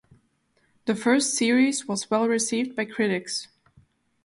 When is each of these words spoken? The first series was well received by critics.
The 0.87 0.95
first 0.95 1.35
series 1.35 1.87
was 1.87 2.09
well 2.09 2.27
received 2.27 2.75
by 2.75 2.85
critics. 2.85 3.49